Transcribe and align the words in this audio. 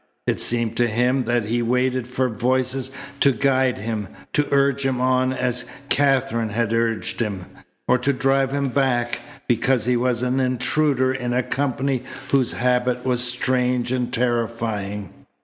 It 0.25 0.41
seemed 0.41 0.75
to 0.77 0.87
him 0.87 1.25
that 1.25 1.45
he 1.45 1.61
waited 1.61 2.07
for 2.07 2.27
voices 2.27 2.89
to 3.19 3.31
guide 3.31 3.77
him, 3.77 4.07
to 4.33 4.47
urge 4.49 4.83
him 4.83 4.99
on 4.99 5.31
as 5.31 5.65
Katherine 5.89 6.49
had 6.49 6.73
urged 6.73 7.19
him, 7.19 7.45
or 7.87 7.99
to 7.99 8.11
drive 8.11 8.51
him 8.51 8.69
back, 8.69 9.19
because 9.47 9.85
he 9.85 9.95
was 9.95 10.23
an 10.23 10.39
intruder 10.39 11.13
in 11.13 11.33
a 11.33 11.43
company 11.43 12.01
whose 12.31 12.53
habit 12.53 13.05
was 13.05 13.23
strange 13.23 13.91
and 13.91 14.11
terrifying. 14.11 15.13